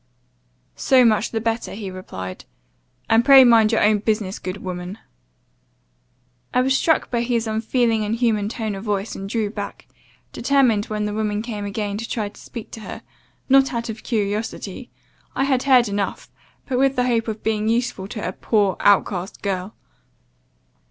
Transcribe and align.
"'So 0.75 1.05
much 1.05 1.29
the 1.29 1.39
better,' 1.39 1.75
he 1.75 1.91
replied,' 1.91 2.45
and 3.07 3.23
pray 3.23 3.43
mind 3.43 3.71
your 3.71 3.83
own 3.83 3.99
business, 3.99 4.39
good 4.39 4.57
woman.' 4.57 4.97
"I 6.55 6.61
was 6.61 6.75
struck 6.75 7.11
by 7.11 7.21
his 7.21 7.45
unfeeling, 7.45 8.01
inhuman 8.01 8.49
tone 8.49 8.73
of 8.73 8.83
voice, 8.83 9.13
and 9.13 9.29
drew 9.29 9.51
back, 9.51 9.85
determined 10.33 10.85
when 10.87 11.05
the 11.05 11.13
woman 11.13 11.43
came 11.43 11.65
again, 11.65 11.97
to 11.99 12.09
try 12.09 12.29
to 12.29 12.41
speak 12.41 12.71
to 12.71 12.79
her, 12.79 13.03
not 13.47 13.73
out 13.75 13.89
of 13.89 14.01
curiosity, 14.01 14.89
I 15.35 15.43
had 15.43 15.61
heard 15.61 15.87
enough, 15.87 16.31
but 16.65 16.79
with 16.79 16.95
the 16.95 17.05
hope 17.05 17.27
of 17.27 17.43
being 17.43 17.69
useful 17.69 18.07
to 18.07 18.27
a 18.27 18.31
poor, 18.31 18.77
outcast 18.79 19.43
girl. 19.43 19.75